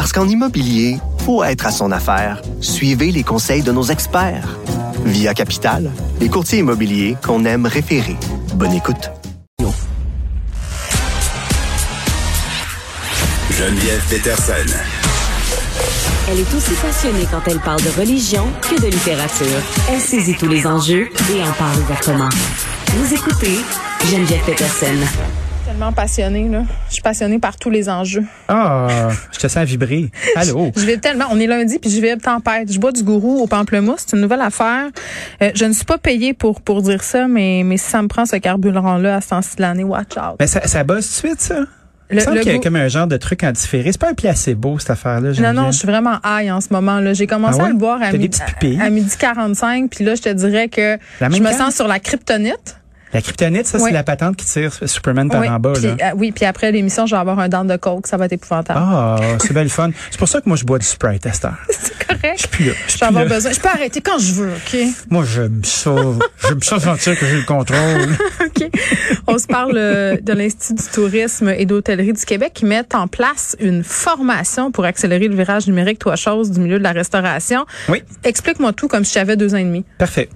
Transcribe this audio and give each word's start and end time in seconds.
Parce 0.00 0.14
qu'en 0.14 0.26
immobilier, 0.26 0.96
faut 1.26 1.44
être 1.44 1.66
à 1.66 1.70
son 1.70 1.92
affaire. 1.92 2.40
Suivez 2.62 3.12
les 3.12 3.22
conseils 3.22 3.60
de 3.60 3.70
nos 3.70 3.82
experts. 3.82 4.56
Via 5.04 5.34
Capital, 5.34 5.90
les 6.22 6.30
courtiers 6.30 6.60
immobiliers 6.60 7.18
qu'on 7.22 7.44
aime 7.44 7.66
référer. 7.66 8.16
Bonne 8.54 8.72
écoute. 8.72 9.10
Geneviève 13.50 14.02
Peterson. 14.08 14.74
Elle 16.30 16.38
est 16.38 16.54
aussi 16.54 16.74
passionnée 16.80 17.26
quand 17.30 17.46
elle 17.46 17.60
parle 17.60 17.82
de 17.82 18.00
religion 18.00 18.46
que 18.62 18.80
de 18.80 18.86
littérature. 18.86 19.60
Elle 19.90 20.00
saisit 20.00 20.34
tous 20.34 20.48
les 20.48 20.66
enjeux 20.66 21.10
et 21.30 21.42
en 21.42 21.52
parle 21.52 21.78
ouvertement. 21.78 22.30
Vous 22.86 23.12
écoutez 23.12 23.58
Geneviève 24.10 24.44
Peterson. 24.46 24.96
Tellement 25.80 25.94
passionnée, 25.94 26.46
là. 26.46 26.62
Je 26.88 26.92
suis 26.92 27.02
passionnée 27.02 27.38
par 27.38 27.56
tous 27.56 27.70
les 27.70 27.88
enjeux. 27.88 28.24
Ah, 28.48 29.08
je 29.32 29.38
te 29.38 29.48
sens 29.48 29.64
vibrer. 29.64 30.10
Allô? 30.36 30.70
Je 30.76 30.84
vais 30.84 30.98
tellement. 30.98 31.24
On 31.30 31.40
est 31.40 31.46
lundi, 31.46 31.78
puis 31.78 31.88
je 31.90 32.02
vais 32.02 32.14
tempête. 32.18 32.70
Je 32.70 32.78
bois 32.78 32.92
du 32.92 33.02
gourou 33.02 33.38
au 33.40 33.46
pamplemousse. 33.46 34.02
C'est 34.06 34.14
une 34.14 34.20
nouvelle 34.20 34.42
affaire. 34.42 34.88
Euh, 35.40 35.50
je 35.54 35.64
ne 35.64 35.72
suis 35.72 35.86
pas 35.86 35.96
payée 35.96 36.34
pour, 36.34 36.60
pour 36.60 36.82
dire 36.82 37.02
ça, 37.02 37.26
mais, 37.26 37.62
mais 37.64 37.78
si 37.78 37.88
ça 37.88 38.02
me 38.02 38.08
prend 38.08 38.26
ce 38.26 38.36
carburant-là 38.36 39.16
à 39.16 39.20
ce 39.22 39.30
temps-ci 39.30 39.56
de 39.56 39.62
l'année, 39.62 39.84
watch 39.84 40.18
out. 40.18 40.36
Mais 40.38 40.46
ça, 40.46 40.66
ça 40.68 40.84
bosse 40.84 41.06
tout 41.16 41.22
de 41.22 41.28
suite, 41.28 41.40
ça? 41.40 41.60
Le- 41.60 42.16
Il 42.16 42.20
semble 42.20 42.36
le 42.36 42.42
qu'il 42.42 42.52
y 42.52 42.56
a 42.56 42.58
comme 42.58 42.76
un 42.76 42.88
genre 42.88 43.06
de 43.06 43.16
truc 43.16 43.42
en 43.42 43.52
différé. 43.52 43.90
C'est 43.90 44.00
pas 44.00 44.10
un 44.10 44.14
placebo, 44.14 44.78
cette 44.78 44.90
affaire-là. 44.90 45.30
Non, 45.40 45.62
non, 45.62 45.70
je 45.70 45.78
suis 45.78 45.88
vraiment 45.88 46.18
high 46.26 46.50
en 46.50 46.60
ce 46.60 46.68
moment. 46.72 47.00
J'ai 47.14 47.26
commencé 47.26 47.56
Ah 47.58 47.62
ouais? 47.62 47.68
à 47.70 47.72
le 47.72 47.78
boire 47.78 48.02
à, 48.02 48.12
midi, 48.12 48.38
à, 48.80 48.84
à 48.84 48.90
midi 48.90 49.14
45, 49.18 49.88
puis 49.88 50.04
là, 50.04 50.14
je 50.14 50.20
te 50.20 50.28
dirais 50.28 50.68
que 50.68 50.98
je 51.22 51.40
me 51.40 51.52
sens 51.52 51.74
sur 51.74 51.88
la 51.88 52.00
kryptonite. 52.00 52.76
La 53.12 53.20
kryptonite, 53.22 53.66
ça, 53.66 53.78
Oui. 53.78 53.84
c'est 53.88 53.92
la 53.92 54.02
patente 54.04 54.36
qui 54.36 54.46
tire 54.46 54.72
Superman 54.86 55.28
par 55.28 55.40
oui, 55.40 55.48
en 55.48 55.58
bas, 55.58 55.72
puis, 55.72 55.82
là. 55.82 55.96
euh, 56.00 56.10
oui, 56.16 56.30
puis 56.32 56.44
après 56.44 56.70
l'émission, 56.70 57.06
je 57.06 57.14
vais 57.14 57.20
avoir 57.20 57.38
un 57.40 57.48
dent 57.48 57.64
de 57.64 57.76
coke. 57.76 58.06
Ça 58.06 58.16
va 58.16 58.26
être 58.26 58.32
épouvantable. 58.34 58.78
Ah, 58.80 59.16
c'est 59.40 59.52
bien 59.52 59.64
le 59.64 59.68
fun. 59.68 59.90
C'est 60.10 60.18
pour 60.18 60.28
ça 60.28 60.40
que 60.40 60.48
moi, 60.48 60.56
je 60.56 60.64
bois 60.64 60.78
du 60.78 60.86
Sprite 60.86 61.26
à 61.26 61.32
cette 61.32 61.44
heure. 61.46 61.56
C'est 61.70 62.06
correct. 62.06 62.34
Je 62.36 62.40
suis 62.40 62.48
plus 62.48 62.64
là. 62.66 62.72
Je 62.88 62.98
vais 62.98 63.06
avoir 63.06 63.26
besoin. 63.26 63.50
Je 63.52 63.60
peux 63.60 63.68
arrêter 63.68 64.00
quand 64.00 64.18
je 64.18 64.32
veux, 64.32 64.50
OK? 64.52 64.76
Moi, 65.10 65.24
j'aime 65.24 65.60
ça. 65.64 65.94
j'aime 66.46 66.62
ça 66.62 66.78
sentir 66.78 67.18
que 67.18 67.26
j'ai 67.26 67.36
le 67.38 67.44
contrôle. 67.44 68.16
OK. 68.46 68.70
On 69.26 69.38
se 69.38 69.46
parle 69.46 69.76
euh, 69.76 70.16
de 70.20 70.32
l'Institut 70.32 70.74
du 70.74 70.88
tourisme 70.92 71.48
et 71.48 71.66
d'hôtellerie 71.66 72.12
du 72.12 72.24
Québec 72.24 72.52
qui 72.54 72.64
met 72.64 72.84
en 72.94 73.08
place 73.08 73.56
une 73.60 73.82
formation 73.82 74.70
pour 74.70 74.84
accélérer 74.84 75.28
le 75.28 75.34
virage 75.34 75.66
numérique, 75.66 75.98
toi 75.98 76.16
chose, 76.16 76.50
du 76.50 76.60
milieu 76.60 76.78
de 76.78 76.84
la 76.84 76.92
restauration. 76.92 77.64
Oui. 77.88 78.02
Explique-moi 78.24 78.72
tout 78.72 78.86
comme 78.88 79.04
si 79.04 79.14
j'avais 79.14 79.36
deux 79.36 79.54
ans 79.54 79.58
et 79.58 79.64
demi. 79.64 79.84
Parfait. 79.98 80.28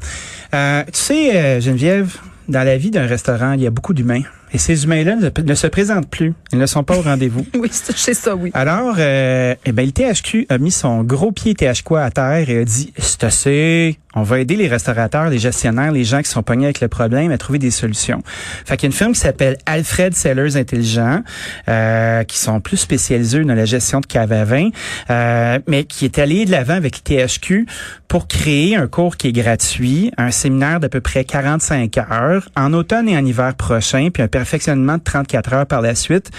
Euh, 0.55 0.83
tu 0.87 0.91
sais, 1.01 1.37
euh, 1.37 1.61
Geneviève, 1.61 2.17
dans 2.49 2.65
la 2.65 2.77
vie 2.77 2.91
d'un 2.91 3.07
restaurant, 3.07 3.53
il 3.53 3.63
y 3.63 3.67
a 3.67 3.71
beaucoup 3.71 3.95
d'humains. 3.95 4.23
Et 4.55 4.59
ces 4.59 4.85
humains-là 4.85 5.17
ne, 5.17 5.43
ne 5.43 5.55
se 5.55 5.67
présentent 5.67 6.09
plus. 6.09 6.33
Ils 6.53 6.59
ne 6.59 6.67
sont 6.67 6.85
pas 6.85 6.97
au 6.97 7.03
rendez-vous. 7.03 7.45
Oui, 7.65 7.71
c'est 7.73 7.97
c'est 7.97 8.15
ça, 8.15 8.37
oui. 8.37 8.51
Alors, 8.53 8.97
euh, 8.99 9.55
eh 9.65 9.73
ben, 9.73 9.87
le 9.87 9.93
THQ 9.93 10.47
a 10.51 10.59
mis 10.59 10.71
son 10.71 11.03
gros 11.03 11.33
pied 11.33 11.55
THQ 11.55 11.97
à 11.97 12.11
terre 12.11 12.51
et 12.51 12.59
a 12.59 12.65
dit, 12.65 12.93
c'est 12.99 13.25
assez, 13.25 13.99
on 14.15 14.23
va 14.23 14.41
aider 14.41 14.55
les 14.57 14.69
restaurateurs, 14.69 15.31
les 15.31 15.39
gestionnaires, 15.39 15.91
les 15.91 16.05
gens 16.05 16.21
qui 16.21 16.29
sont 16.29 16.43
pognés 16.43 16.67
avec 16.67 16.81
le 16.81 16.89
problème 16.89 17.31
à 17.33 17.39
trouver 17.39 17.59
des 17.59 17.71
solutions. 17.71 18.23
Fait 18.67 18.77
qu'il 18.77 18.85
y 18.85 18.87
a 18.87 18.91
une 18.93 18.97
firme 18.97 19.13
qui 19.13 19.21
s'appelle 19.21 19.57
Alfred 19.65 20.15
Sellers 20.15 20.57
Intelligent, 20.57 21.23
euh, 21.69 22.23
qui 22.25 22.39
sont 22.39 22.61
plus 22.61 22.77
spécialisés 22.77 23.43
dans 23.45 23.55
la 23.55 23.65
gestion 23.65 24.01
de 24.01 24.07
cave 24.07 24.33
à 24.33 24.45
vin, 24.45 24.69
euh, 25.11 25.59
mais 25.67 25.85
qui 25.85 26.05
est 26.05 26.19
allé 26.19 26.45
de 26.45 26.51
l'avant 26.51 26.75
avec 26.75 26.97
le 26.99 27.27
THQ 27.27 27.67
pour 28.09 28.29
créer 28.29 28.77
un 28.77 28.87
cours 28.87 29.17
qui 29.17 29.29
est 29.29 29.33
gratuit, 29.33 30.13
un 30.19 30.31
séminaire 30.31 30.81
d'à 30.81 30.89
peu 30.89 31.01
près 31.01 31.25
45 31.25 31.99
heures, 31.99 32.49
en 32.57 32.73
automne 32.73 33.09
et 33.09 33.17
en 33.17 33.25
hiver 33.25 33.55
prochain, 33.55 34.11
puis 34.13 34.23
un 34.23 34.29
perfectionnement 34.45 34.99
de 34.99 35.03
34 35.03 35.53
heures 35.55 35.67
par 35.67 35.81
la 35.81 35.95
suite 35.95 36.31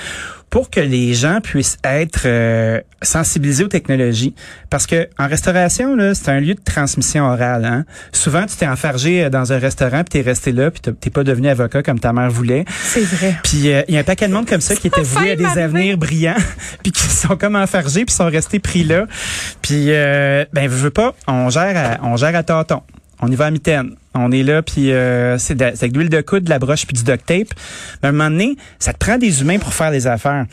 pour 0.51 0.69
que 0.69 0.79
les 0.79 1.15
gens 1.15 1.41
puissent 1.41 1.77
être 1.83 2.21
euh, 2.25 2.79
sensibilisés 3.01 3.63
aux 3.63 3.67
technologies. 3.67 4.35
Parce 4.69 4.85
que 4.85 5.09
en 5.17 5.27
restauration, 5.27 5.95
là, 5.95 6.13
c'est 6.13 6.29
un 6.29 6.39
lieu 6.39 6.53
de 6.53 6.61
transmission 6.63 7.25
orale. 7.25 7.65
Hein? 7.65 7.83
Souvent, 8.11 8.45
tu 8.45 8.55
t'es 8.57 8.67
enfargé 8.67 9.23
euh, 9.23 9.29
dans 9.31 9.51
un 9.53 9.57
restaurant, 9.57 10.03
puis 10.03 10.21
t'es 10.21 10.21
resté 10.21 10.51
là, 10.51 10.69
puis 10.69 10.81
t'es 10.93 11.09
pas 11.09 11.23
devenu 11.23 11.49
avocat 11.49 11.81
comme 11.81 11.99
ta 11.99 12.13
mère 12.13 12.29
voulait. 12.29 12.63
C'est 12.83 13.03
vrai. 13.03 13.37
Puis 13.43 13.73
euh, 13.73 13.81
il 13.87 13.95
y 13.95 13.97
a 13.97 14.01
un 14.01 14.03
paquet 14.03 14.27
de 14.27 14.33
monde 14.33 14.47
comme 14.47 14.61
ça 14.61 14.75
qui 14.75 14.85
était 14.85 15.01
voué 15.01 15.31
à 15.31 15.35
des 15.35 15.57
avenirs 15.57 15.97
brillants, 15.97 16.35
puis 16.83 16.91
qui 16.91 17.01
sont 17.01 17.35
comme 17.37 17.55
enfargés, 17.55 18.05
puis 18.05 18.13
sont 18.13 18.29
restés 18.29 18.59
pris 18.59 18.83
là. 18.83 19.07
Puis 19.63 19.87
euh, 19.89 20.45
ben 20.53 20.69
je 20.69 20.75
veux 20.75 20.91
pas, 20.91 21.15
on 21.27 21.49
gère 21.49 21.75
à, 21.75 22.05
on 22.05 22.17
gère 22.17 22.35
à 22.35 22.43
tâtons. 22.43 22.83
On 23.19 23.31
y 23.31 23.35
va 23.35 23.45
à 23.45 23.51
mitaine. 23.51 23.95
On 24.17 24.31
est 24.31 24.43
là, 24.43 24.61
puis 24.61 24.91
euh, 24.91 25.37
c'est 25.37 25.61
avec 25.61 25.91
de 25.91 25.97
l'huile 25.99 26.09
de 26.09 26.21
coude, 26.21 26.43
de 26.45 26.49
la 26.49 26.57
broche, 26.59 26.85
puis 26.85 26.95
du 26.95 27.03
duct 27.03 27.25
tape. 27.25 27.47
Mais 28.01 28.07
à 28.07 28.09
un 28.09 28.11
moment 28.13 28.29
donné, 28.29 28.55
ça 28.79 28.93
te 28.93 28.97
prend 28.97 29.17
des 29.17 29.41
humains 29.41 29.59
pour 29.59 29.73
faire 29.73 29.91
les 29.91 30.07
affaires. 30.07 30.45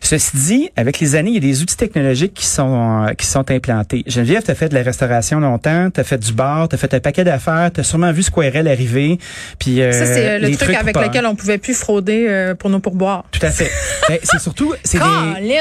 Ceci 0.00 0.36
dit, 0.36 0.70
avec 0.76 1.00
les 1.00 1.16
années, 1.16 1.30
il 1.30 1.34
y 1.34 1.38
a 1.38 1.40
des 1.52 1.60
outils 1.62 1.76
technologiques 1.76 2.34
qui 2.34 2.46
sont 2.46 3.04
euh, 3.08 3.14
qui 3.14 3.26
sont 3.26 3.50
implantés. 3.50 4.04
Geneviève, 4.06 4.42
tu 4.42 4.50
as 4.50 4.54
fait 4.54 4.68
de 4.68 4.74
la 4.74 4.82
restauration 4.82 5.40
longtemps, 5.40 5.90
tu 5.92 6.00
as 6.00 6.04
fait 6.04 6.18
du 6.18 6.32
bar, 6.32 6.68
tu 6.68 6.76
as 6.76 6.78
fait 6.78 6.92
un 6.94 7.00
paquet 7.00 7.24
d'affaires, 7.24 7.70
tu 7.74 7.80
as 7.80 7.84
sûrement 7.84 8.12
vu 8.12 8.22
Squirrel 8.22 8.68
arriver. 8.68 9.18
Puis 9.58 9.82
euh, 9.82 9.92
Ça, 9.92 10.06
c'est 10.06 10.28
euh, 10.28 10.38
le 10.38 10.56
truc 10.56 10.74
avec 10.74 10.96
lequel 10.96 11.26
on 11.26 11.34
pouvait 11.34 11.58
plus 11.58 11.74
frauder 11.74 12.26
euh, 12.28 12.54
pour 12.54 12.70
nos 12.70 12.78
pourboires. 12.80 13.24
Tout 13.32 13.44
à 13.44 13.50
fait. 13.50 13.70
Ben, 14.08 14.18
c'est 14.22 14.38
surtout 14.40 14.72
c'est 14.84 14.96
des 14.98 15.04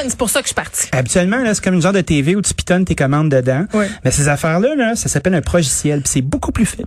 c'est 0.07 0.17
pour 0.17 0.29
ça 0.29 0.39
que 0.39 0.45
je 0.45 0.49
suis 0.49 0.55
partie. 0.55 0.87
Habituellement, 0.93 1.43
là, 1.43 1.53
c'est 1.53 1.61
comme 1.61 1.73
une 1.73 1.81
genre 1.81 1.91
de 1.91 1.99
TV 1.99 2.33
où 2.33 2.41
tu 2.41 2.53
pitonnes 2.53 2.85
tes 2.85 2.95
commandes 2.95 3.27
dedans. 3.29 3.65
Oui. 3.73 3.83
Mais 4.05 4.11
ces 4.11 4.29
affaires-là, 4.29 4.73
là, 4.77 4.95
ça 4.95 5.09
s'appelle 5.09 5.33
un 5.35 5.41
progiciel. 5.41 5.99
Puis 5.99 6.11
c'est 6.13 6.21
beaucoup 6.21 6.53
plus 6.53 6.63
f- 6.63 6.85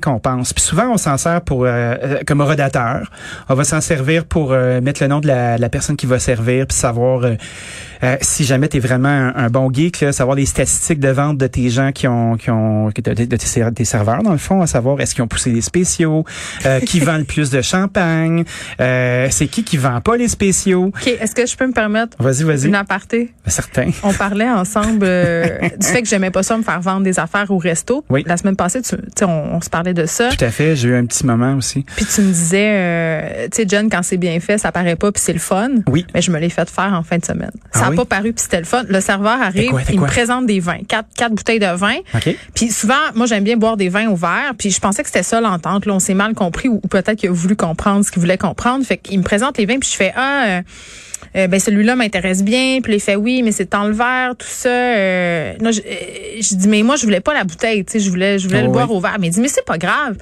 qu'on 0.00 0.18
pense. 0.18 0.52
Puis 0.52 0.62
souvent, 0.62 0.88
on 0.92 0.96
s'en 0.96 1.16
sert 1.16 1.40
pour 1.42 1.64
euh, 1.64 1.68
euh, 2.02 2.18
comme 2.26 2.40
rodateur. 2.42 3.10
On 3.48 3.54
va 3.54 3.64
s'en 3.64 3.80
servir 3.80 4.24
pour 4.24 4.52
euh, 4.52 4.80
mettre 4.80 5.02
le 5.02 5.08
nom 5.08 5.20
de 5.20 5.26
la, 5.28 5.56
la 5.58 5.68
personne 5.68 5.96
qui 5.96 6.06
va 6.06 6.18
servir, 6.18 6.66
puis 6.66 6.76
savoir 6.76 7.24
euh, 7.24 7.34
euh, 8.02 8.16
si 8.20 8.44
jamais 8.44 8.68
tu 8.68 8.76
es 8.76 8.80
vraiment 8.80 9.08
un, 9.08 9.34
un 9.34 9.48
bon 9.50 9.72
geek, 9.72 10.00
là, 10.00 10.12
savoir 10.12 10.36
les 10.36 10.46
statistiques 10.46 11.00
de 11.00 11.08
vente 11.08 11.38
de 11.38 11.46
tes 11.46 11.68
gens 11.70 11.90
qui 11.92 12.06
ont 12.08 12.36
qui 12.36 12.50
ont 12.50 12.88
de, 12.88 13.00
de- 13.14 13.24
de 13.24 13.36
tes, 13.36 13.46
ser- 13.46 13.72
tes 13.74 13.84
serveurs 13.84 14.22
dans 14.22 14.32
le 14.32 14.38
fond, 14.38 14.60
à 14.62 14.66
savoir 14.66 15.00
est-ce 15.00 15.14
qu'ils 15.14 15.22
ont 15.24 15.28
poussé 15.28 15.52
des 15.52 15.60
spéciaux, 15.62 16.24
euh, 16.66 16.80
qui 16.80 17.00
vend 17.08 17.16
le 17.18 17.24
plus 17.24 17.50
de 17.50 17.60
champagne, 17.62 18.44
euh, 18.80 19.28
c'est 19.30 19.46
qui 19.46 19.64
qui 19.64 19.76
vend 19.76 20.00
pas 20.00 20.16
les 20.16 20.28
spéciaux. 20.28 20.86
OK, 20.86 21.06
est-ce 21.06 21.34
que 21.34 21.46
je 21.46 21.56
peux 21.56 21.66
me 21.66 21.72
permettre 21.72 22.16
Vas-y, 22.20 22.42
vas-y. 22.44 22.66
une 22.68 22.74
aparté? 22.74 23.32
Certain. 23.46 23.90
On 24.02 24.12
parlait 24.12 24.48
ensemble 24.50 25.04
euh, 25.04 25.58
du 25.80 25.86
fait 25.86 26.02
que 26.02 26.08
j'aimais 26.08 26.30
pas 26.30 26.42
ça 26.42 26.56
me 26.56 26.62
faire 26.62 26.80
vendre 26.80 27.02
des 27.02 27.18
affaires 27.18 27.50
au 27.50 27.58
resto. 27.58 28.04
Oui. 28.10 28.22
La 28.26 28.36
semaine 28.36 28.56
passée, 28.56 28.80
tu, 28.82 28.94
on, 29.24 29.56
on 29.56 29.60
se 29.68 29.70
parlait 29.70 29.94
de 29.94 30.06
ça. 30.06 30.30
Tout 30.30 30.44
à 30.44 30.50
fait, 30.50 30.74
j'ai 30.76 30.88
eu 30.88 30.94
un 30.96 31.06
petit 31.06 31.24
moment 31.24 31.54
aussi. 31.54 31.84
Puis 31.96 32.04
tu 32.06 32.20
me 32.22 32.32
disais, 32.32 32.70
euh, 32.72 33.48
tu 33.50 33.62
sais, 33.62 33.64
John, 33.68 33.88
quand 33.90 34.02
c'est 34.02 34.16
bien 34.16 34.40
fait, 34.40 34.58
ça 34.58 34.72
paraît 34.72 34.96
pas, 34.96 35.12
puis 35.12 35.22
c'est 35.24 35.32
le 35.32 35.38
fun. 35.38 35.68
Oui. 35.86 36.06
Mais 36.14 36.22
je 36.22 36.30
me 36.30 36.38
l'ai 36.38 36.48
fait 36.50 36.68
faire 36.68 36.92
en 36.94 37.02
fin 37.02 37.18
de 37.18 37.24
semaine. 37.24 37.50
Ça 37.72 37.82
Ah 37.84 37.86
a 37.86 37.90
oui? 37.90 37.96
pas 37.96 38.04
paru, 38.04 38.32
puis 38.32 38.42
c'était 38.42 38.58
le 38.58 38.64
fun. 38.64 38.82
Le 38.88 39.00
serveur 39.00 39.40
arrive, 39.40 39.70
quoi, 39.70 39.82
il 39.90 40.00
me 40.00 40.06
présente 40.06 40.46
des 40.46 40.60
vins, 40.60 40.80
quatre, 40.88 41.08
quatre 41.16 41.32
bouteilles 41.34 41.58
de 41.60 41.76
vin. 41.76 41.96
OK. 42.14 42.34
Puis 42.54 42.70
souvent, 42.70 42.94
moi, 43.14 43.26
j'aime 43.26 43.44
bien 43.44 43.56
boire 43.56 43.76
des 43.76 43.88
vins 43.88 44.08
au 44.08 44.16
verre. 44.16 44.52
Puis 44.58 44.70
je 44.70 44.80
pensais 44.80 45.02
que 45.02 45.08
c'était 45.08 45.22
ça 45.22 45.40
l'entente. 45.40 45.86
Là, 45.86 45.94
on 45.94 45.98
s'est 46.00 46.14
mal 46.14 46.34
compris 46.34 46.68
ou, 46.68 46.80
ou 46.82 46.88
peut-être 46.88 47.16
qu'il 47.16 47.28
a 47.28 47.32
voulu 47.32 47.56
comprendre 47.56 48.04
ce 48.04 48.10
qu'il 48.10 48.20
voulait 48.20 48.38
comprendre. 48.38 48.84
Fait 48.84 48.96
qu'il 48.96 49.18
me 49.18 49.24
présente 49.24 49.58
les 49.58 49.66
vins, 49.66 49.78
puis 49.78 49.88
je 49.90 49.96
fais 49.96 50.12
ah. 50.16 50.44
euh, 50.48 50.62
euh, 51.38 51.46
ben 51.46 51.58
celui-là 51.60 51.96
m'intéresse 51.96 52.42
bien, 52.42 52.80
puis 52.82 52.94
il 52.94 53.00
fait 53.00 53.16
oui, 53.16 53.42
mais 53.42 53.52
c'est 53.52 53.70
dans 53.70 53.84
le 53.84 53.92
verre, 53.94 54.34
tout 54.36 54.46
ça. 54.48 54.68
Euh, 54.68 55.54
non, 55.60 55.70
je, 55.72 55.80
euh, 55.80 55.84
je 56.40 56.54
dis 56.56 56.68
mais 56.68 56.82
moi 56.82 56.96
je 56.96 57.04
voulais 57.04 57.20
pas 57.20 57.34
la 57.34 57.44
bouteille, 57.44 57.84
tu 57.84 57.92
sais, 57.92 58.00
je 58.00 58.10
voulais, 58.10 58.38
je 58.38 58.46
voulais 58.48 58.60
Oh, 58.60 58.64
le 58.64 58.68
oui. 58.68 58.72
boire 58.74 58.90
au 58.90 59.00
verre. 59.00 59.16
Mais 59.20 59.28
il 59.28 59.30
dit 59.30 59.40
mais 59.40 59.48
c'est 59.48 59.64
pas 59.64 59.78
grave. 59.78 60.16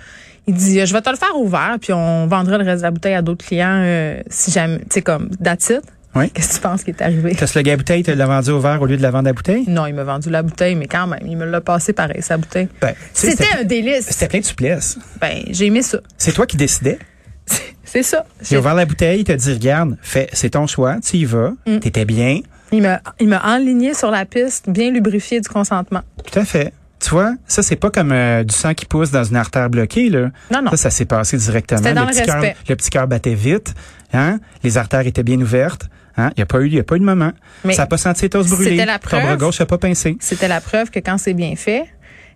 Il 0.47 0.55
dit 0.55 0.85
je 0.87 0.93
vais 0.93 1.01
te 1.01 1.11
le 1.11 1.17
faire 1.17 1.35
au 1.37 1.49
verre, 1.49 1.77
puis 1.81 1.93
on 1.93 2.27
vendra 2.27 2.59
le 2.59 2.65
reste 2.65 2.79
de 2.79 2.83
la 2.83 2.91
bouteille 2.93 3.15
à 3.15 3.23
d'autres 3.23 3.45
clients 3.45 3.81
euh, 3.83 4.21
si 4.29 4.51
jamais, 4.53 4.79
tu 4.79 4.85
sais 4.91 5.03
comme 5.03 5.31
that's 5.43 5.71
it. 5.71 5.81
Oui. 6.15 6.31
Qu'est-ce 6.31 6.49
que 6.49 6.55
tu 6.55 6.61
penses 6.61 6.83
qui 6.83 6.91
est 6.91 7.03
arrivé? 7.03 7.35
T'as 7.39 7.47
le 7.55 7.61
gars 7.61 7.77
bouteille, 7.77 8.03
tu 8.03 8.15
l'as 8.15 8.25
vendu 8.27 8.49
au 8.51 8.59
verre 8.59 8.81
au 8.81 8.87
lieu 8.87 8.97
de 8.97 9.03
la 9.03 9.11
vendre 9.11 9.29
à 9.29 9.35
bouteille? 9.35 9.65
Non, 9.69 9.85
il 9.85 9.93
m'a 9.95 10.03
vendu 10.05 10.31
la 10.31 10.43
bouteille, 10.43 10.75
mais 10.75 10.87
quand 10.87 11.07
même, 11.07 11.21
il 11.27 11.37
me 11.37 11.45
l'a 11.45 11.61
passé 11.61 11.93
pareil, 11.93 12.23
sa 12.23 12.39
bouteille. 12.39 12.69
Ben, 12.81 12.95
C'était 13.13 13.45
un 13.61 13.65
délice. 13.65 14.07
C'était 14.09 14.29
plein 14.29 14.39
de 14.41 14.45
souplesse. 14.47 14.97
Ben, 15.21 15.43
j'ai 15.51 15.67
aimé 15.67 15.83
ça. 15.83 15.99
C'est 16.17 16.33
toi 16.33 16.47
qui 16.47 16.57
décidais? 16.57 16.99
C'est 17.85 18.03
ça. 18.03 18.25
J'ai 18.43 18.57
ouvert 18.59 18.75
la 18.75 18.85
bouteille, 18.85 19.21
il 19.21 19.25
t'a 19.25 19.37
dit, 19.37 19.53
regarde, 19.53 19.97
fais, 20.03 20.29
c'est 20.33 20.51
ton 20.51 20.67
choix, 20.67 20.97
tu 21.01 21.19
y 21.19 21.25
vas, 21.25 21.53
Mm. 21.67 21.79
t'étais 21.79 22.05
bien. 22.05 22.41
Il 22.73 22.83
m'a, 22.83 23.01
il 23.21 23.29
m'a 23.29 23.43
enligné 23.55 23.95
sur 23.95 24.11
la 24.11 24.25
piste, 24.25 24.69
bien 24.69 24.91
lubrifié 24.91 25.41
du 25.41 25.49
consentement. 25.49 26.03
Tout 26.31 26.39
à 26.39 26.45
fait. 26.45 26.73
Tu 26.99 27.11
vois, 27.11 27.35
ça, 27.47 27.63
c'est 27.63 27.77
pas 27.77 27.91
comme 27.91 28.11
euh, 28.11 28.43
du 28.43 28.55
sang 28.55 28.75
qui 28.75 28.87
pousse 28.87 29.11
dans 29.13 29.23
une 29.23 29.37
artère 29.37 29.71
bloquée, 29.71 30.09
là. 30.11 30.31
Non, 30.51 30.63
non. 30.63 30.71
Ça, 30.73 30.77
ça 30.77 30.91
s'est 30.91 31.05
passé 31.05 31.37
directement. 31.37 31.81
Dans 31.93 32.05
le 32.05 32.11
petit 32.11 32.23
cœur, 32.23 32.43
le 32.69 32.75
petit 32.77 32.91
cœur 32.91 33.07
battait 33.07 33.35
vite, 33.35 33.73
hein. 34.13 34.41
Les 34.65 34.79
artères 34.79 35.07
étaient 35.07 35.23
bien 35.23 35.41
ouvertes, 35.41 35.89
Hein? 36.19 36.31
Il 36.35 36.39
n'y 36.39 36.43
a 36.45 36.47
pas 36.47 36.61
eu, 36.61 36.67
il 36.69 36.73
y 36.75 36.79
a 36.79 36.83
pas 36.83 36.97
eu 36.97 37.01
de 37.01 37.05
moment. 37.05 37.31
Mais 37.63 37.75
ça 37.75 37.83
n'a 37.83 37.87
pas 37.89 37.99
senti 37.99 38.23
les 38.33 38.43
c'était 38.43 38.87
la 38.87 38.99
Ton 38.99 39.19
bras 39.19 39.21
preuve. 39.21 39.39
gauche 39.39 39.61
n'a 39.61 39.67
pas 39.67 39.77
pincé. 39.77 40.17
C'était 40.19 40.49
la 40.49 40.63
preuve 40.63 40.89
que 40.89 40.99
quand 40.99 41.19
c'est 41.19 41.35
bien 41.35 41.55
fait, 41.57 41.85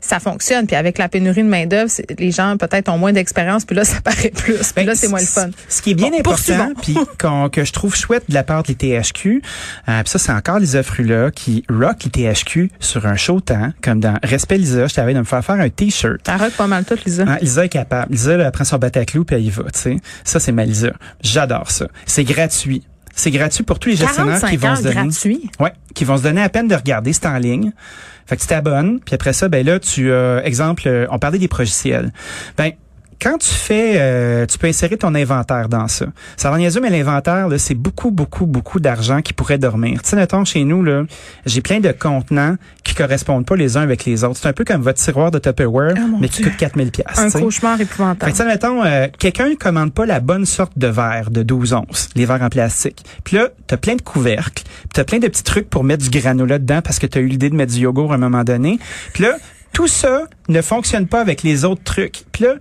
ça 0.01 0.19
fonctionne. 0.21 0.67
Puis 0.67 0.77
avec 0.77 0.99
la 0.99 1.09
pénurie 1.09 1.43
de 1.43 1.49
main-d'œuvre, 1.49 1.91
les 2.19 2.31
gens 2.31 2.57
peut-être 2.57 2.89
ont 2.89 2.99
moins 2.99 3.13
d'expérience, 3.13 3.65
puis 3.65 3.77
là, 3.77 3.85
ça 3.85 4.01
paraît 4.05 4.31
plus. 4.31 4.55
Puis 4.55 4.73
Ben, 4.77 4.87
là, 4.87 4.95
c'est 4.95 5.09
moins 5.09 5.21
le 5.21 5.27
fun. 5.27 5.51
Ce 5.69 5.83
qui 5.83 5.91
est 5.91 5.95
bien 5.95 6.11
Bon, 6.11 6.19
important, 6.19 6.73
puis 6.83 6.97
qu'on- 7.19 7.49
que 7.49 7.65
je 7.65 7.73
trouve 7.73 7.95
chouette 7.95 8.25
de 8.29 8.35
la 8.35 8.43
part 8.43 8.63
de 8.63 8.69
l'ITHQ, 8.69 9.43
euh, 9.89 10.03
puis 10.03 10.11
ça, 10.11 10.19
c'est 10.19 10.33
encore 10.33 10.59
Lisa 10.59 10.83
Frula 10.83 11.31
qui 11.31 11.65
rock 11.69 12.05
l'ITHQ 12.05 12.71
sur 12.81 13.07
un 13.07 13.17
show 13.17 13.41
temps, 13.41 13.73
comme 13.83 14.01
dans 14.01 14.19
Respect 14.23 14.59
Lisa, 14.59 14.87
je 14.87 14.95
t'avais 14.95 15.15
de 15.15 15.19
me 15.19 15.25
faire 15.25 15.45
faire 15.45 15.57
un 15.61 15.69
T-shirt. 15.69 16.21
Ça 16.27 16.37
rock 16.37 16.53
pas 16.53 16.67
mal 16.67 16.85
tout, 16.85 16.97
Lisa. 17.05 17.25
Hein, 17.27 17.39
Lisa 17.41 17.65
est 17.65 17.69
capable. 17.69 18.13
Lisa, 18.13 18.37
là, 18.37 18.45
elle 18.47 18.53
prend 18.53 18.65
son 18.65 18.79
bataclou 18.79 19.25
puis 19.25 19.37
elle 19.37 19.45
y 19.45 19.51
va, 19.51 19.65
tu 19.65 19.79
sais. 19.79 19.97
Ça, 20.25 20.41
c'est 20.41 20.53
ma 20.53 20.65
Lisa. 20.65 20.91
J'adore 21.23 21.71
ça. 21.71 21.87
C'est 22.07 22.25
gratuit. 22.25 22.85
C'est 23.21 23.31
gratuit 23.31 23.65
pour 23.65 23.79
tous 23.79 23.91
les 23.91 23.97
gestionnaires 23.97 24.41
45 24.41 24.49
qui 24.49 24.57
vont 24.57 24.77
se 24.77 24.83
donner. 24.83 24.95
gratuit. 24.95 25.51
Ouais, 25.61 25.73
qui 25.95 26.05
vont 26.07 26.17
se 26.17 26.23
donner 26.23 26.41
à 26.41 26.49
peine 26.49 26.69
de 26.69 26.75
regarder, 26.75 27.13
c'est 27.13 27.27
en 27.27 27.37
ligne. 27.37 27.73
Fait 28.25 28.37
que 28.37 28.41
tu 28.41 28.47
t'abonnes, 28.47 28.99
puis 29.01 29.15
après 29.15 29.35
ça, 29.35 29.49
ben 29.49 29.67
là, 29.67 29.79
tu 29.79 30.11
euh, 30.11 30.41
exemple, 30.43 30.85
euh, 30.87 31.07
on 31.11 31.19
parlait 31.19 31.39
des 31.39 31.49
progiciels. 31.49 32.15
Ben 32.57 32.73
quand 33.21 33.39
tu 33.39 33.51
fais, 33.51 33.95
euh, 33.99 34.47
tu 34.47 34.57
peux 34.59 34.67
insérer 34.67 34.97
ton 34.97 35.15
inventaire 35.15 35.69
dans 35.69 35.89
ça. 35.89 36.07
Ça 36.37 36.51
va 36.51 36.59
niaiseux, 36.59 36.81
mais 36.81 36.91
l'inventaire, 36.91 37.49
là, 37.49 37.59
c'est 37.59 37.75
beaucoup, 37.75 38.11
beaucoup, 38.11 38.47
beaucoup 38.47 38.81
d'argent 38.81 39.21
qui 39.23 39.33
pourrait 39.33 39.59
dormir. 39.59 40.03
Tu 40.03 40.09
sais, 40.11 40.17
mettons, 40.17 40.45
chez 40.45 40.65
nous, 40.65 40.83
là, 40.83 41.05
j'ai 41.47 41.61
plein 41.61 41.81
de 41.81 41.93
contenants 41.93 42.57
qui 42.83 42.95
correspondent 42.95 43.45
pas 43.47 43.57
les 43.57 43.77
uns 43.77 43.83
avec 43.83 44.05
les 44.05 44.25
autres. 44.25 44.39
C'est 44.41 44.49
un 44.49 44.53
peu 44.53 44.65
comme 44.65 44.81
votre 44.83 44.99
tiroir 44.99 45.31
de 45.31 45.39
Tupperware, 45.39 45.95
Oh, 45.99 46.17
mais 46.21 46.29
qui 46.29 46.43
Dieu. 46.43 46.51
coûte 46.51 46.59
4000 46.59 46.91
pièces. 46.91 47.19
Un 47.19 47.31
cauchemar 47.31 47.77
Fait 47.77 47.83
épouvantable. 47.83 48.33
que, 48.33 48.37
tu 48.37 48.43
sais, 48.43 48.49
mettons, 48.49 48.85
euh, 48.85 49.07
quelqu'un 49.19 49.49
ne 49.51 49.55
commande 49.55 49.93
pas 49.93 50.07
la 50.07 50.21
bonne 50.21 50.47
sorte 50.47 50.79
de 50.79 50.87
verre 50.87 51.31
de 51.31 51.43
12 51.43 51.75
onces, 51.75 52.09
les 52.17 52.25
verres 52.25 52.43
en 52.43 52.49
plastique. 52.49 53.05
Puis 53.25 53.37
là, 53.37 53.49
t'as 53.67 53.77
plein 53.77 53.97
de 53.97 54.03
couvercles, 54.03 54.65
t'as 54.95 55.05
plein 55.05 55.19
de 55.19 55.29
petits 55.29 55.45
trucs 55.45 55.69
pour 55.69 55.85
mettre 55.85 56.09
du 56.09 56.19
granola 56.19 56.59
dedans 56.59 56.81
parce 56.83 56.99
que 56.99 57.07
t'as 57.07 57.21
eu 57.21 57.27
l'idée 57.27 57.51
de 57.51 57.55
mettre 57.55 57.73
du 57.73 57.81
yogourt 57.81 58.13
à 58.13 58.15
un 58.15 58.19
moment 58.19 58.45
donné. 58.45 58.79
Puis 59.13 59.25
là, 59.25 59.37
tout 59.73 59.87
ça 59.89 60.23
ne 60.49 60.63
fonctionne 60.63 61.07
pas 61.07 61.21
avec 61.21 61.43
les 61.43 61.65
autres 61.65 61.83
trucs. 61.85 62.25
Puis 62.33 62.45
là, 62.45 62.55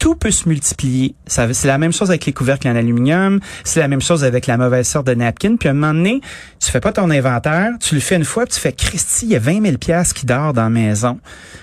tout 0.00 0.16
peut 0.16 0.32
se 0.32 0.48
multiplier. 0.48 1.14
C'est 1.26 1.64
la 1.66 1.78
même 1.78 1.92
chose 1.92 2.08
avec 2.08 2.26
les 2.26 2.32
couvercles 2.32 2.66
en 2.66 2.74
aluminium, 2.74 3.38
c'est 3.62 3.80
la 3.80 3.86
même 3.86 4.00
chose 4.00 4.24
avec 4.24 4.46
la 4.46 4.56
mauvaise 4.56 4.88
sorte 4.88 5.06
de 5.06 5.14
napkin. 5.14 5.56
Puis 5.56 5.68
à 5.68 5.72
un 5.72 5.74
moment 5.74 5.94
donné, 5.94 6.20
tu 6.58 6.70
fais 6.70 6.80
pas 6.80 6.90
ton 6.90 7.10
inventaire, 7.10 7.70
tu 7.78 7.94
le 7.94 8.00
fais 8.00 8.16
une 8.16 8.24
fois, 8.24 8.46
puis 8.46 8.54
tu 8.54 8.60
fais 8.60 8.72
Christy, 8.72 9.26
il 9.26 9.32
y 9.32 9.36
a 9.36 9.38
20 9.38 9.62
000 9.62 9.76
pièces 9.76 10.12
qui 10.12 10.26
dort 10.26 10.54
dans 10.54 10.64
la 10.64 10.70
maison. 10.70 11.20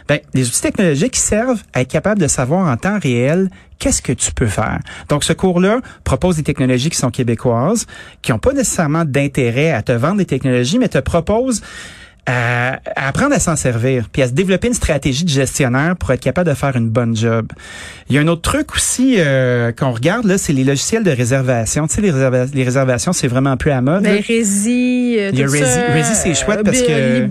Ben, 0.07 0.19
les 0.33 0.47
outils 0.47 0.61
technologiques 0.61 1.13
qui 1.13 1.19
servent 1.19 1.61
à 1.73 1.81
être 1.81 1.91
capable 1.91 2.21
de 2.21 2.27
savoir 2.27 2.71
en 2.71 2.77
temps 2.77 2.99
réel 2.99 3.49
qu'est-ce 3.79 4.03
que 4.03 4.13
tu 4.13 4.31
peux 4.31 4.47
faire. 4.47 4.79
Donc, 5.09 5.23
ce 5.23 5.33
cours-là 5.33 5.79
propose 6.03 6.35
des 6.37 6.43
technologies 6.43 6.91
qui 6.91 6.97
sont 6.97 7.11
québécoises, 7.11 7.87
qui 8.21 8.31
n'ont 8.31 8.39
pas 8.39 8.53
nécessairement 8.53 9.03
d'intérêt 9.03 9.71
à 9.71 9.81
te 9.81 9.91
vendre 9.91 10.17
des 10.17 10.25
technologies, 10.25 10.77
mais 10.77 10.89
te 10.89 10.99
propose 10.99 11.61
à, 12.27 12.79
à 12.95 13.07
apprendre 13.07 13.33
à 13.33 13.39
s'en 13.39 13.55
servir, 13.55 14.09
puis 14.11 14.21
à 14.21 14.27
se 14.27 14.33
développer 14.33 14.67
une 14.67 14.73
stratégie 14.73 15.23
de 15.23 15.29
gestionnaire 15.29 15.95
pour 15.95 16.11
être 16.11 16.19
capable 16.21 16.49
de 16.49 16.53
faire 16.55 16.75
une 16.75 16.89
bonne 16.89 17.15
job. 17.15 17.47
Il 18.09 18.15
y 18.15 18.19
a 18.19 18.21
un 18.21 18.27
autre 18.27 18.41
truc 18.41 18.75
aussi 18.75 19.15
euh, 19.17 19.71
qu'on 19.71 19.91
regarde 19.91 20.25
là, 20.25 20.37
c'est 20.37 20.53
les 20.53 20.63
logiciels 20.65 21.03
de 21.03 21.11
réservation. 21.11 21.87
Tu 21.87 21.95
sais, 21.95 22.01
les, 22.01 22.11
réserva- 22.11 22.47
les 22.53 22.63
réservations, 22.63 23.13
c'est 23.13 23.27
vraiment 23.27 23.55
plus 23.57 23.71
à 23.71 23.81
mode. 23.81 24.03
Mais 24.03 24.17
euh, 25.19 25.29
Il 25.31 25.39
y 25.39 25.43
a 25.43 25.45
tout 25.47 25.51
Rési- 25.53 25.63
ça, 25.63 25.93
Rési, 25.93 26.15
c'est 26.15 26.33
chouette 26.33 26.59
euh, 26.59 26.63
parce 26.63 26.81
que- 26.81 27.21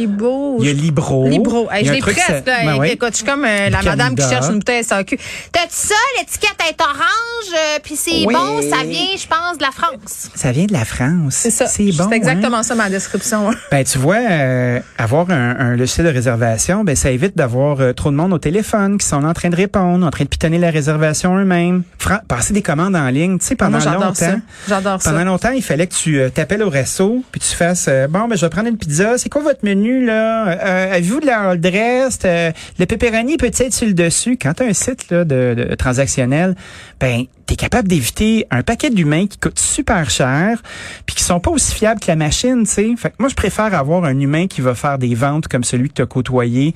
Libo, 0.00 0.56
li- 0.60 0.60
Libo, 0.60 0.60
Il 0.60 0.66
y 0.66 0.70
a 0.70 0.72
Libro. 0.72 1.28
Libro. 1.28 1.68
Hey, 1.70 1.84
je 1.84 1.92
l'ai 1.92 2.00
presque, 2.00 2.28
là. 2.28 2.40
Ben 2.46 2.76
ouais. 2.78 2.92
Écoute, 2.92 3.10
je 3.12 3.16
suis 3.16 3.24
comme 3.24 3.44
euh, 3.44 3.68
la 3.70 3.82
madame 3.82 4.14
qui 4.14 4.28
cherche 4.28 4.46
une 4.48 4.58
bouteille 4.58 4.82
SAQ. 4.84 5.18
T'as-tu 5.52 5.66
ça? 5.70 5.94
L'étiquette 6.18 6.56
est 6.68 6.80
orange, 6.80 7.52
euh, 7.54 7.78
puis 7.82 7.96
c'est 7.96 8.24
Oui. 8.26 8.34
bon, 8.34 8.60
ça 8.62 8.82
vient, 8.84 9.16
je 9.16 9.26
pense, 9.26 9.58
de 9.58 9.62
la 9.62 9.70
France? 9.70 10.28
Ça 10.34 10.52
vient 10.52 10.64
de 10.66 10.72
la 10.72 10.84
France. 10.84 11.34
C'est 11.34 11.50
ça. 11.50 11.66
C'est 11.66 11.90
bon. 11.92 12.04
hein? 12.04 12.10
exactement 12.12 12.62
ça, 12.62 12.74
ma 12.74 12.88
description. 12.88 13.50
Ben 13.70 13.84
tu 13.84 13.98
vois, 13.98 14.16
euh, 14.30 14.80
avoir 14.98 15.30
un, 15.30 15.56
un 15.58 15.76
logiciel 15.76 16.06
de 16.06 16.12
réservation, 16.12 16.84
ben 16.84 16.96
ça 16.96 17.10
évite 17.10 17.36
d'avoir 17.36 17.94
trop 17.94 18.10
de 18.10 18.16
monde 18.16 18.32
au 18.32 18.38
téléphone 18.38 18.98
qui 18.98 19.06
sont 19.06 19.24
en 19.24 19.32
train 19.34 19.48
de 19.50 19.56
répondre, 19.56 20.06
en 20.06 20.10
train 20.10 20.24
de 20.24 20.28
pitonner 20.28 20.58
la 20.58 20.70
réservation 20.70 21.36
eux-mêmes. 21.38 21.82
Passer 22.28 22.52
des 22.52 22.62
commandes 22.62 22.96
en 22.96 23.08
ligne, 23.08 23.38
tu 23.38 23.46
sais, 23.46 23.54
pendant 23.56 23.78
Moi, 23.78 23.92
longtemps. 23.94 24.40
J'adore 24.68 25.02
ça. 25.02 25.10
Pendant 25.10 25.24
longtemps, 25.24 25.50
il 25.50 25.62
fallait 25.62 25.86
que 25.86 25.94
tu 25.94 26.20
t'appelles 26.34 26.62
au 26.62 26.70
resto, 26.70 27.22
puis 27.30 27.40
tu 27.40 27.54
fasses 27.54 27.88
bon, 28.08 28.26
ben 28.28 28.36
je 28.36 28.44
vais 28.46 28.50
prendre 28.50 28.68
une 28.68 28.76
pizza. 28.78 29.18
C'est 29.18 29.28
quoi 29.28 29.42
votre 29.42 29.64
menu? 29.64 29.89
Euh, 30.08 30.92
Avez-vous 30.92 31.20
de 31.20 31.26
la 31.26 31.50
all 31.50 31.60
dress 31.60 32.18
Euh, 32.24 32.52
Le 32.78 32.86
pepperoni 32.86 33.36
peut 33.36 33.46
être 33.46 33.72
sur 33.72 33.86
le 33.86 33.94
dessus. 33.94 34.36
Quand 34.40 34.54
tu 34.54 34.62
as 34.62 34.66
un 34.66 34.72
site 34.72 35.10
là, 35.10 35.24
de, 35.24 35.74
transactionnel, 35.78 36.54
ben 36.98 37.24
tu 37.46 37.54
es 37.54 37.56
capable 37.56 37.88
d'éviter 37.88 38.46
un 38.50 38.62
paquet 38.62 38.90
d'humains 38.90 39.26
qui 39.26 39.38
coûtent 39.38 39.58
super 39.58 40.08
cher, 40.08 40.62
puis 41.06 41.16
qui 41.16 41.24
sont 41.24 41.40
pas 41.40 41.50
aussi 41.50 41.74
fiables 41.74 42.00
que 42.00 42.06
la 42.06 42.16
machine, 42.16 42.64
tu 42.64 42.70
sais. 42.70 42.94
Fait 42.96 43.10
que 43.10 43.16
moi, 43.18 43.28
je 43.28 43.34
préfère 43.34 43.74
avoir 43.74 44.04
un 44.04 44.18
humain 44.18 44.46
qui 44.46 44.60
va 44.60 44.74
faire 44.74 44.98
des 44.98 45.14
ventes 45.14 45.48
comme 45.48 45.64
celui 45.64 45.88
que 45.88 45.94
tu 45.94 46.02
as 46.02 46.06
côtoyé 46.06 46.74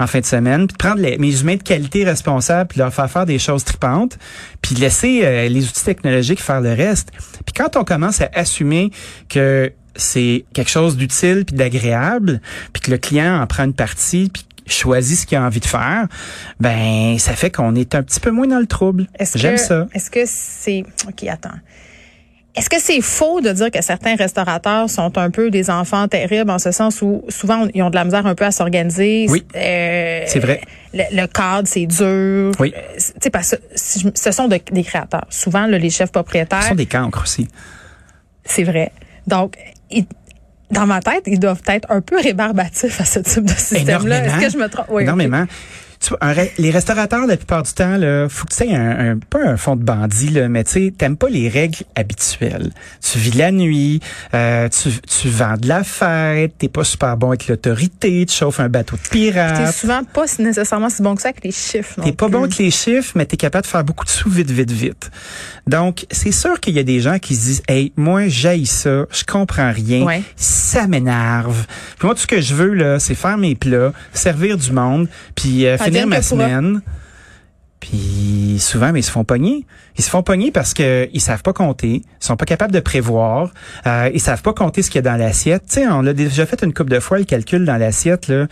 en 0.00 0.06
fin 0.06 0.20
de 0.20 0.24
semaine, 0.24 0.66
puis 0.66 0.76
prendre 0.76 1.00
les, 1.00 1.18
mes 1.18 1.40
humains 1.40 1.56
de 1.56 1.62
qualité 1.62 2.04
responsables, 2.04 2.68
puis 2.68 2.78
leur 2.78 2.92
faire 2.92 3.10
faire 3.10 3.26
des 3.26 3.38
choses 3.38 3.64
tripantes, 3.64 4.18
puis 4.62 4.74
laisser 4.74 5.20
euh, 5.24 5.48
les 5.48 5.68
outils 5.68 5.84
technologiques 5.84 6.42
faire 6.42 6.60
le 6.60 6.72
reste. 6.72 7.10
Puis 7.44 7.54
quand 7.56 7.76
on 7.76 7.84
commence 7.84 8.20
à 8.20 8.30
assumer 8.34 8.90
que 9.28 9.72
c'est 9.96 10.44
quelque 10.52 10.70
chose 10.70 10.96
d'utile 10.96 11.44
puis 11.44 11.56
d'agréable, 11.56 12.40
puis 12.72 12.82
que 12.82 12.90
le 12.90 12.98
client 12.98 13.40
en 13.40 13.46
prend 13.46 13.64
une 13.64 13.74
partie, 13.74 14.30
puis 14.32 14.44
choisit 14.68 15.16
ce 15.18 15.26
qu'il 15.26 15.38
a 15.38 15.42
envie 15.42 15.60
de 15.60 15.64
faire, 15.66 16.06
ben 16.58 17.18
ça 17.18 17.34
fait 17.34 17.50
qu'on 17.50 17.74
est 17.76 17.94
un 17.94 18.02
petit 18.02 18.18
peu 18.20 18.30
moins 18.32 18.48
dans 18.48 18.58
le 18.58 18.66
trouble. 18.66 19.06
J'aime 19.34 19.56
ça. 19.58 19.86
Est-ce 19.94 20.10
que 20.10 20.20
c'est. 20.24 20.84
OK, 21.08 21.24
attends. 21.28 21.50
Est-ce 22.56 22.70
que 22.70 22.80
c'est 22.80 23.02
faux 23.02 23.42
de 23.42 23.52
dire 23.52 23.70
que 23.70 23.82
certains 23.82 24.16
restaurateurs 24.16 24.88
sont 24.88 25.18
un 25.18 25.30
peu 25.30 25.50
des 25.50 25.68
enfants 25.68 26.08
terribles 26.08 26.50
en 26.50 26.58
ce 26.58 26.70
sens 26.72 27.02
où 27.02 27.22
souvent 27.28 27.68
ils 27.74 27.82
ont 27.82 27.90
de 27.90 27.94
la 27.94 28.04
misère 28.06 28.24
un 28.26 28.34
peu 28.34 28.46
à 28.46 28.50
s'organiser? 28.50 29.26
Oui. 29.28 29.44
Euh, 29.54 30.22
C'est 30.26 30.38
vrai. 30.40 30.62
Le, 30.94 31.02
le 31.12 31.26
cadre, 31.26 31.68
c'est 31.68 31.84
dur. 31.84 32.52
Oui. 32.58 32.72
Euh, 32.74 32.80
Tu 32.96 33.02
sais, 33.24 33.30
parce 33.30 33.50
que 33.50 33.56
ce 33.76 34.30
sont 34.32 34.48
de- 34.48 34.58
des 34.72 34.82
créateurs. 34.84 35.26
Souvent, 35.28 35.66
là, 35.66 35.76
les 35.76 35.90
chefs 35.90 36.08
Ce 36.08 36.12
propriétaires, 36.12 36.62
sont 36.62 36.74
des 36.74 36.86
cancres 36.86 37.22
aussi. 37.24 37.46
c'est 38.46 38.64
vrai. 38.64 38.90
Donc, 39.26 39.56
ils- 39.90 40.06
dans 40.70 40.86
ma 40.86 41.00
tête, 41.00 41.22
ils 41.26 41.38
doivent 41.38 41.62
être 41.68 41.90
un 41.90 42.00
peu 42.00 42.18
rébarbatifs 42.20 43.00
à 43.00 43.04
ce 43.04 43.20
type 43.20 43.44
de 43.44 43.50
système-là. 43.52 44.24
Est-ce 44.26 44.46
que 44.46 44.50
je 44.52 44.58
me 44.58 44.68
trompe? 44.68 44.86
Oui. 44.90 45.02
Énormément. 45.04 45.44
Tu 46.00 46.10
vois, 46.10 46.18
un 46.20 46.34
les 46.58 46.70
restaurateurs, 46.70 47.26
la 47.26 47.36
plupart 47.36 47.62
du 47.62 47.72
temps, 47.72 47.96
là, 47.96 48.28
faut 48.28 48.44
que 48.46 48.54
tu 48.54 48.62
aies 48.64 48.74
un, 48.76 49.12
un, 49.12 49.18
pas 49.18 49.38
un 49.44 49.56
fond 49.56 49.76
de 49.76 49.82
bandit, 49.82 50.28
là, 50.28 50.48
mais 50.48 50.62
tu 50.64 50.92
t'aimes 50.92 51.16
pas 51.16 51.28
les 51.28 51.48
règles 51.48 51.78
habituelles. 51.94 52.70
Tu 53.00 53.18
vis 53.18 53.32
la 53.32 53.50
nuit, 53.50 54.00
euh, 54.34 54.68
tu, 54.68 54.90
tu 55.00 55.28
vends 55.28 55.56
de 55.56 55.66
la 55.68 55.84
fête, 55.84 56.52
t'es 56.58 56.68
pas 56.68 56.84
super 56.84 57.16
bon 57.16 57.28
avec 57.28 57.48
l'autorité, 57.48 58.24
tu 58.26 58.34
chauffes 58.34 58.60
un 58.60 58.68
bateau 58.68 58.96
de 58.96 59.02
T'es 59.02 59.08
pirates. 59.10 59.74
souvent 59.74 60.02
pas 60.04 60.24
nécessairement 60.38 60.90
si 60.90 61.02
bon 61.02 61.14
que 61.14 61.22
ça 61.22 61.28
avec 61.28 61.42
les 61.44 61.50
chiffres. 61.52 62.00
T'es 62.02 62.12
pas 62.12 62.28
bon 62.28 62.40
avec 62.44 62.58
les 62.58 62.70
chiffres, 62.70 63.12
mais 63.14 63.24
t'es 63.26 63.36
capable 63.36 63.64
de 63.64 63.68
faire 63.70 63.84
beaucoup 63.84 64.04
de 64.04 64.10
sous 64.10 64.30
vite, 64.30 64.50
vite, 64.50 64.70
vite. 64.70 65.10
Donc, 65.66 66.06
c'est 66.10 66.32
sûr 66.32 66.60
qu'il 66.60 66.74
y 66.74 66.78
a 66.78 66.82
des 66.84 67.00
gens 67.00 67.18
qui 67.18 67.34
se 67.34 67.40
disent, 67.42 67.62
hey, 67.68 67.92
moi, 67.96 68.28
j'haïs 68.28 68.66
ça, 68.66 69.06
je 69.10 69.24
comprends 69.24 69.72
rien, 69.72 70.04
Ouais. 70.04 70.22
ça 70.36 70.86
m'énerve. 70.86 71.64
Puis 71.98 72.06
moi, 72.06 72.14
tout 72.14 72.20
ce 72.20 72.26
que 72.26 72.40
je 72.40 72.54
veux, 72.54 72.74
là, 72.74 72.98
c'est 73.00 73.14
faire 73.14 73.38
mes 73.38 73.54
plats, 73.54 73.92
servir 74.12 74.56
du 74.58 74.70
monde, 74.72 75.08
puis 75.34 75.66
euh, 75.66 75.76
finir 75.78 75.95
Advienne 76.02 76.08
ma 76.08 76.22
semaine. 76.22 76.82
Puis 77.80 78.56
souvent, 78.58 78.92
mais 78.92 79.00
ils 79.00 79.04
se 79.04 79.10
font 79.10 79.24
pogner. 79.24 79.66
Ils 79.98 80.04
se 80.04 80.10
font 80.10 80.22
pogner 80.22 80.50
parce 80.50 80.74
que 80.74 81.08
ils 81.12 81.20
savent 81.20 81.42
pas 81.42 81.52
compter, 81.52 82.02
ils 82.04 82.24
sont 82.24 82.36
pas 82.36 82.44
capables 82.44 82.72
de 82.72 82.80
prévoir, 82.80 83.50
euh, 83.86 84.10
ils 84.12 84.20
savent 84.20 84.42
pas 84.42 84.52
compter 84.52 84.82
ce 84.82 84.90
qu'il 84.90 85.02
y 85.04 85.06
a 85.06 85.10
dans 85.10 85.16
l'assiette. 85.16 85.62
Tu 85.68 85.74
sais, 85.80 85.86
on 85.88 86.02
l'a 86.02 86.12
déjà 86.12 86.44
fait 86.46 86.62
une 86.62 86.74
couple 86.74 86.90
de 86.90 87.00
fois 87.00 87.18
le 87.18 87.24
calcul 87.24 87.64
dans 87.64 87.76
l'assiette 87.76 88.28
là. 88.28 88.46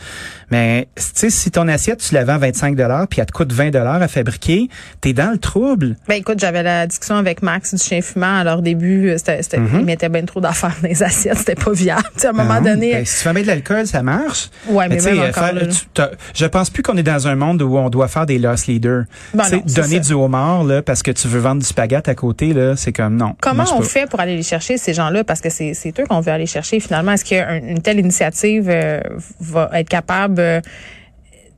Mais 0.50 0.88
tu 0.96 1.02
sais, 1.14 1.30
si 1.30 1.50
ton 1.50 1.68
assiette 1.68 2.00
tu 2.00 2.14
la 2.14 2.24
vends 2.24 2.38
25 2.38 2.76
dollars 2.76 3.08
puis 3.08 3.20
elle 3.20 3.26
te 3.26 3.32
coûte 3.32 3.52
20 3.52 3.70
dollars 3.70 4.00
à 4.02 4.08
fabriquer, 4.08 4.68
t'es 5.00 5.12
dans 5.12 5.30
le 5.30 5.38
trouble. 5.38 5.96
Ben 6.08 6.14
écoute, 6.14 6.38
j'avais 6.40 6.62
la 6.62 6.86
discussion 6.86 7.16
avec 7.16 7.42
Max 7.42 7.74
du 7.74 7.82
chien 7.82 8.00
fumant. 8.00 8.38
À 8.38 8.44
leur 8.44 8.62
début, 8.62 9.10
euh, 9.10 9.18
c'était, 9.18 9.42
c'était, 9.42 9.58
ils 9.58 9.84
mettaient 9.84 10.08
bien 10.08 10.24
trop 10.24 10.40
d'affaires 10.40 10.74
dans 10.82 10.88
les 10.88 11.02
assiettes. 11.02 11.38
C'était 11.38 11.54
pas 11.54 11.72
viable. 11.72 12.02
Tu 12.14 12.20
sais, 12.20 12.26
à 12.26 12.30
un 12.30 12.32
moment 12.32 12.54
Mhm. 12.60 12.64
donné, 12.64 12.92
Ben, 12.92 13.04
si 13.04 13.16
tu 13.18 13.20
fais 13.22 13.32
mettre 13.32 13.46
de 13.46 13.50
l'alcool, 13.52 13.86
ça 13.86 14.02
marche. 14.02 14.50
Ouais, 14.68 14.88
mais 14.88 15.00
même 15.00 15.18
encore 15.20 15.34
faire- 15.44 15.52
là, 15.54 15.60
là. 15.62 15.66
tu- 15.66 15.84
t'as- 15.92 16.10
je 16.34 16.46
pense 16.46 16.70
plus 16.70 16.82
qu'on 16.82 16.96
est 16.96 17.02
dans 17.02 17.28
un 17.28 17.34
monde 17.34 17.60
où 17.62 17.76
on 17.76 17.90
doit 17.90 18.08
faire 18.08 18.26
des 18.26 18.38
loss 18.38 18.66
leaders. 18.66 19.04
Ben 19.34 19.44
non, 19.50 19.62
donner 19.66 19.96
ça. 19.96 19.98
du 20.00 20.12
homard 20.14 20.64
là 20.64 20.82
parce 20.82 21.02
que 21.02 21.10
tu 21.10 21.28
veux 21.28 21.33
vendre 21.38 21.60
du 21.60 21.66
spaghette 21.66 22.08
à 22.08 22.14
côté 22.14 22.52
là, 22.52 22.76
c'est 22.76 22.92
comme 22.92 23.16
non. 23.16 23.34
comment 23.40 23.64
on 23.74 23.78
pas. 23.78 23.84
fait 23.84 24.10
pour 24.10 24.20
aller 24.20 24.36
les 24.36 24.42
chercher, 24.42 24.78
ces 24.78 24.94
gens-là? 24.94 25.24
Parce 25.24 25.40
que 25.40 25.50
c'est, 25.50 25.74
eux 25.98 26.04
qu'on 26.08 26.20
veut 26.20 26.32
aller 26.32 26.46
chercher 26.46 26.80
finalement. 26.80 27.12
Est-ce 27.12 27.24
qu'une 27.24 27.80
telle 27.80 27.98
initiative 27.98 28.68
euh, 28.68 29.00
va 29.40 29.70
être 29.74 29.88
capable 29.88 30.40
euh, 30.40 30.60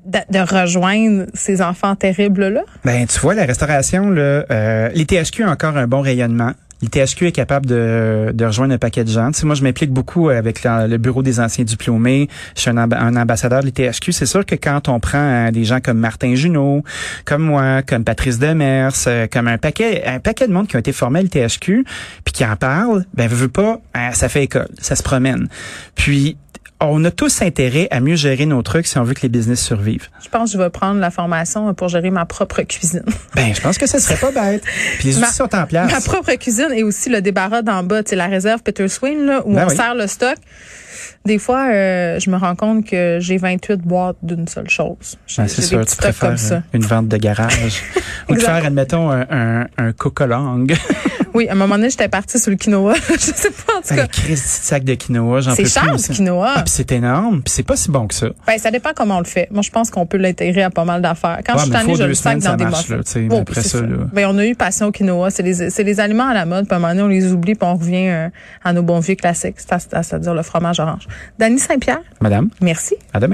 de, 0.04 0.18
de 0.30 0.38
rejoindre 0.38 1.26
ces 1.34 1.62
enfants 1.62 1.96
terribles-là? 1.96 2.62
Ben, 2.84 3.06
tu 3.06 3.18
vois, 3.20 3.34
la 3.34 3.44
restauration, 3.44 4.10
là, 4.10 4.44
euh, 4.50 4.88
les 4.94 5.04
THQ 5.04 5.44
ont 5.44 5.50
encore 5.50 5.76
un 5.76 5.86
bon 5.86 6.00
rayonnement. 6.00 6.52
Le 6.82 6.88
THQ 6.88 7.28
est 7.28 7.32
capable 7.32 7.66
de, 7.66 8.32
de 8.34 8.44
rejoindre 8.44 8.74
un 8.74 8.78
paquet 8.78 9.02
de 9.02 9.08
gens. 9.08 9.30
Tu 9.32 9.40
sais, 9.40 9.46
moi, 9.46 9.54
je 9.54 9.62
m'implique 9.62 9.90
beaucoup 9.90 10.28
avec 10.28 10.62
le 10.64 10.96
bureau 10.98 11.22
des 11.22 11.40
anciens 11.40 11.64
diplômés. 11.64 12.28
Je 12.54 12.60
suis 12.62 12.70
un 12.70 13.16
ambassadeur 13.16 13.62
de 13.62 13.66
l'ITHQ. 13.66 14.12
C'est 14.12 14.26
sûr 14.26 14.44
que 14.44 14.54
quand 14.54 14.88
on 14.88 15.00
prend 15.00 15.18
euh, 15.18 15.50
des 15.50 15.64
gens 15.64 15.80
comme 15.80 15.98
Martin 15.98 16.34
Junot, 16.34 16.82
comme 17.24 17.42
moi, 17.42 17.82
comme 17.82 18.04
Patrice 18.04 18.38
Demers, 18.38 18.92
euh, 19.06 19.26
comme 19.30 19.48
un 19.48 19.58
paquet, 19.58 20.04
un 20.04 20.20
paquet 20.20 20.46
de 20.46 20.52
monde 20.52 20.68
qui 20.68 20.76
ont 20.76 20.80
été 20.80 20.92
formés 20.92 21.20
à 21.20 21.22
l'ITHQ, 21.22 21.84
puis 22.24 22.32
qui 22.32 22.44
en 22.44 22.56
parlent, 22.56 23.04
ben, 23.14 23.26
veut 23.28 23.48
pas, 23.48 23.80
hein, 23.94 24.12
ça 24.12 24.28
fait 24.28 24.44
école, 24.44 24.68
ça 24.78 24.96
se 24.96 25.02
promène. 25.02 25.48
Puis, 25.94 26.36
on 26.80 27.04
a 27.04 27.10
tous 27.10 27.42
intérêt 27.42 27.88
à 27.90 28.00
mieux 28.00 28.16
gérer 28.16 28.44
nos 28.46 28.60
trucs 28.62 28.86
si 28.86 28.98
on 28.98 29.02
veut 29.02 29.14
que 29.14 29.22
les 29.22 29.28
business 29.28 29.60
survivent. 29.62 30.08
Je 30.22 30.28
pense 30.28 30.50
que 30.52 30.58
je 30.58 30.62
vais 30.62 30.70
prendre 30.70 31.00
la 31.00 31.10
formation 31.10 31.72
pour 31.74 31.88
gérer 31.88 32.10
ma 32.10 32.26
propre 32.26 32.62
cuisine. 32.62 33.04
Ben, 33.34 33.54
je 33.54 33.60
pense 33.60 33.78
que 33.78 33.86
ça 33.86 33.98
serait 33.98 34.16
pas 34.16 34.30
bête. 34.32 34.62
Puis 34.98 35.08
les 35.08 35.16
Ma- 35.20 35.26
outils 35.28 35.36
sont 35.36 35.54
en 35.54 35.66
place. 35.66 35.90
Ma 35.90 36.00
propre 36.00 36.32
cuisine 36.34 36.68
et 36.74 36.82
aussi 36.82 37.08
le 37.08 37.20
débarras 37.22 37.62
d'en 37.62 37.82
bas, 37.82 38.02
sais, 38.04 38.16
la 38.16 38.26
réserve 38.26 38.62
Peter 38.62 38.88
Swain, 38.88 39.24
là, 39.24 39.42
où 39.46 39.54
Ben 39.54 39.64
on 39.66 39.68
oui. 39.70 39.76
sert 39.76 39.94
le 39.94 40.06
stock. 40.06 40.36
Des 41.24 41.38
fois, 41.38 41.66
euh, 41.72 42.20
je 42.20 42.30
me 42.30 42.36
rends 42.36 42.54
compte 42.54 42.86
que 42.86 43.18
j'ai 43.20 43.36
28 43.36 43.80
boîtes 43.80 44.16
d'une 44.22 44.46
seule 44.46 44.70
chose. 44.70 45.16
Ben, 45.36 45.48
c'est 45.48 45.62
sûr, 45.62 45.80
des 45.80 45.86
tu 45.86 45.96
préfères 45.96 46.28
comme 46.30 46.36
ça. 46.36 46.62
une 46.72 46.82
vente 46.84 47.08
de 47.08 47.16
garage. 47.16 47.82
Ou 48.28 48.34
de 48.34 48.40
faire, 48.40 48.64
admettons, 48.64 49.10
un, 49.10 49.26
un, 49.30 49.66
un. 49.78 49.92
Oui, 51.36 51.48
à 51.48 51.52
un 51.52 51.54
moment 51.54 51.76
donné, 51.76 51.90
j'étais 51.90 52.08
partie 52.08 52.38
sur 52.38 52.50
le 52.50 52.56
quinoa. 52.56 52.94
je 53.10 53.18
sais 53.18 53.50
pas, 53.50 53.78
en 53.78 53.80
tout 53.82 53.92
Un 53.92 53.96
cas. 53.96 54.06
Christ 54.06 54.60
de 54.60 54.64
sac 54.64 54.84
de 54.84 54.94
quinoa, 54.94 55.40
j'en 55.40 55.50
peux 55.50 55.56
C'est 55.56 55.62
plus. 55.64 55.72
cher, 55.72 55.84
moi, 55.84 55.96
le 56.08 56.14
quinoa. 56.14 56.52
Ah, 56.56 56.62
puis 56.62 56.72
c'est 56.74 56.92
énorme, 56.92 57.42
puis 57.42 57.52
c'est 57.54 57.62
pas 57.62 57.76
si 57.76 57.90
bon 57.90 58.06
que 58.06 58.14
ça. 58.14 58.28
Ben, 58.46 58.58
ça 58.58 58.70
dépend 58.70 58.90
comment 58.96 59.16
on 59.16 59.20
le 59.20 59.24
fait. 59.26 59.48
Moi, 59.50 59.62
je 59.62 59.70
pense 59.70 59.90
qu'on 59.90 60.06
peut 60.06 60.16
l'intégrer 60.16 60.62
à 60.62 60.70
pas 60.70 60.84
mal 60.84 61.02
d'affaires. 61.02 61.40
Quand 61.46 61.52
Ouais, 61.54 61.58
je 61.60 61.64
suis 61.64 61.72
tannée, 61.72 61.94
je 61.94 62.04
le 62.04 62.14
sac 62.14 62.38
dans 62.38 62.56
des 62.56 62.64
marche, 62.64 62.88
là, 62.88 62.98
Oh, 63.30 63.38
après 63.42 63.62
c'est 63.62 63.68
ça, 63.68 63.80
là. 63.82 63.96
Ben, 64.12 64.26
on 64.28 64.38
a 64.38 64.46
eu 64.46 64.54
passion 64.54 64.86
au 64.86 64.92
quinoa. 64.92 65.30
C'est 65.30 65.42
les, 65.42 65.70
c'est 65.70 65.84
les 65.84 66.00
aliments 66.00 66.28
à 66.28 66.34
la 66.34 66.46
mode. 66.46 66.66
Puis 66.66 66.74
à 66.74 66.76
un 66.76 66.80
moment 66.80 66.92
donné, 66.94 67.02
on 67.02 67.08
les 67.08 67.32
oublie 67.32 67.54
puis 67.54 67.68
on 67.68 67.74
revient 67.76 68.08
euh, 68.08 68.28
à 68.64 68.72
nos 68.72 68.82
bons 68.82 69.00
vieux 69.00 69.14
classiques, 69.16 69.56
c'est-à- 69.58 70.02
c'est-à-dire 70.02 70.34
le 70.34 70.42
fromage 70.42 70.80
orange. 70.80 71.06
Dany 71.38 71.58
Saint-Pierre, 71.58 72.00
Madame, 72.20 72.48
merci. 72.60 72.94
à 73.12 73.18
demain. 73.20 73.24